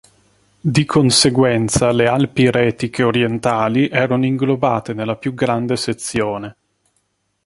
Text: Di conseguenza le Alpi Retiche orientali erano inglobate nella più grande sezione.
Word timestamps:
Di 0.59 0.83
conseguenza 0.85 1.91
le 1.91 2.07
Alpi 2.07 2.49
Retiche 2.49 3.03
orientali 3.03 3.87
erano 3.87 4.25
inglobate 4.25 4.95
nella 4.95 5.15
più 5.15 5.35
grande 5.35 5.75
sezione. 5.75 6.55